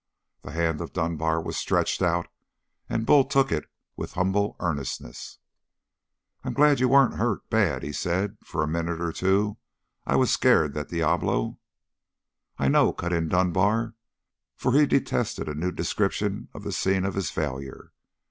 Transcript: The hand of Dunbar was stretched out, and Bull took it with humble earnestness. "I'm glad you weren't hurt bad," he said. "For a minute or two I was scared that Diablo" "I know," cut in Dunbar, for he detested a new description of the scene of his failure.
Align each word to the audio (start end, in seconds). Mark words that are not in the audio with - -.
The 0.41 0.49
hand 0.53 0.81
of 0.81 0.93
Dunbar 0.93 1.39
was 1.39 1.57
stretched 1.57 2.01
out, 2.01 2.27
and 2.89 3.05
Bull 3.05 3.23
took 3.23 3.51
it 3.51 3.69
with 3.95 4.13
humble 4.13 4.55
earnestness. 4.59 5.37
"I'm 6.43 6.53
glad 6.53 6.79
you 6.79 6.89
weren't 6.89 7.19
hurt 7.19 7.47
bad," 7.51 7.83
he 7.83 7.91
said. 7.93 8.37
"For 8.43 8.63
a 8.63 8.67
minute 8.67 8.99
or 8.99 9.11
two 9.11 9.57
I 10.07 10.15
was 10.15 10.31
scared 10.31 10.73
that 10.73 10.89
Diablo" 10.89 11.59
"I 12.57 12.67
know," 12.67 12.91
cut 12.93 13.13
in 13.13 13.27
Dunbar, 13.27 13.93
for 14.55 14.71
he 14.71 14.87
detested 14.87 15.47
a 15.47 15.53
new 15.53 15.71
description 15.71 16.49
of 16.55 16.63
the 16.63 16.71
scene 16.71 17.05
of 17.05 17.13
his 17.13 17.29
failure. 17.29 17.91